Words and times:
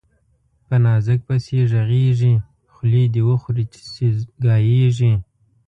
په 0.67 0.75
نازک 0.85 1.19
پسي 1.27 1.57
ږغېږي، 1.71 2.33
خولې 2.73 3.03
ده 3.13 3.21
وخوري 3.29 3.65
سي 3.93 4.07
ګايږي 4.43 5.11